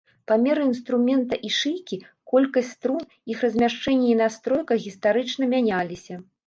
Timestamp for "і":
1.49-1.51, 4.17-4.21